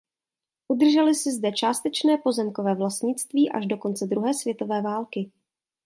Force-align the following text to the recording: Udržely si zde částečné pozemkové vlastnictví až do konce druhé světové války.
Udržely 0.67 1.15
si 1.15 1.31
zde 1.31 1.51
částečné 1.51 2.17
pozemkové 2.17 2.75
vlastnictví 2.75 3.49
až 3.51 3.65
do 3.65 3.77
konce 3.77 4.05
druhé 4.05 4.33
světové 4.33 4.81
války. 4.81 5.31